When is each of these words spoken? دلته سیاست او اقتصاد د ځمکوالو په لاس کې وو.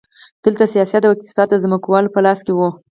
دلته 0.43 0.63
سیاست 0.73 1.01
او 1.05 1.13
اقتصاد 1.15 1.47
د 1.51 1.55
ځمکوالو 1.63 2.13
په 2.13 2.19
لاس 2.25 2.39
کې 2.45 2.51
وو. 2.57 2.69